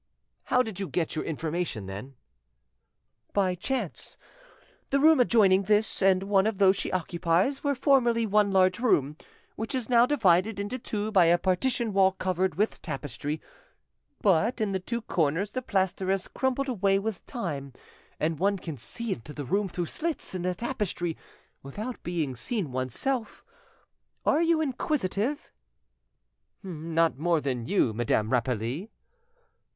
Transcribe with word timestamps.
"How 0.45 0.63
did 0.63 0.79
you 0.79 0.87
get 0.87 1.15
your 1.15 1.23
information, 1.23 1.85
then?" 1.85 2.15
"By 3.33 3.53
chance. 3.53 4.17
The 4.89 4.99
room 4.99 5.19
adjoining 5.19 5.65
this 5.65 6.01
and 6.01 6.23
one 6.23 6.47
of 6.47 6.57
those 6.57 6.75
she 6.75 6.91
occupies 6.91 7.63
were 7.63 7.75
formerly 7.75 8.25
one 8.25 8.49
large 8.49 8.79
room, 8.79 9.15
which 9.55 9.75
is 9.75 9.89
now 9.91 10.07
divided 10.07 10.59
into 10.59 10.79
two 10.79 11.11
by 11.11 11.25
a 11.25 11.37
partition 11.37 11.93
wall 11.93 12.13
covered 12.13 12.55
with 12.55 12.81
tapestry; 12.81 13.41
but 14.21 14.59
in 14.59 14.71
the 14.71 14.79
two 14.79 15.01
corners 15.03 15.51
the 15.51 15.61
plaster 15.61 16.09
has 16.09 16.27
crumbled 16.27 16.67
away 16.67 16.97
with 16.97 17.23
time, 17.27 17.71
and 18.19 18.39
one 18.39 18.57
can 18.57 18.77
see 18.77 19.13
into 19.13 19.33
the 19.33 19.45
room 19.45 19.69
through 19.69 19.85
slits 19.85 20.33
in 20.33 20.41
the 20.41 20.55
tapestry 20.55 21.15
without 21.61 22.01
being 22.01 22.35
seen 22.35 22.71
oneself. 22.71 23.43
Are 24.25 24.41
you 24.41 24.61
inquisitive?" 24.61 25.51
"Not 26.63 27.19
more 27.19 27.39
than 27.39 27.67
you, 27.67 27.93
Madame 27.93 28.31
Rapally." 28.33 28.89